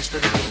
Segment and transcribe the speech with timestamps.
[0.00, 0.47] Thank you.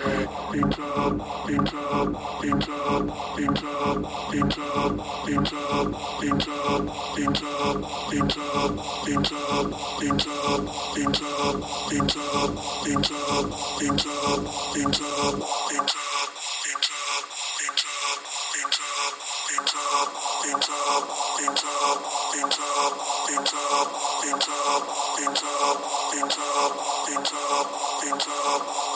[0.00, 1.12] Things up,
[1.46, 2.08] things up,
[2.40, 3.04] things up,
[3.36, 4.00] things up,
[4.32, 5.52] things up, things
[28.26, 28.89] up,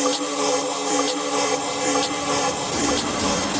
[0.00, 3.59] peace, love, peace, love, peace, love, peace, love.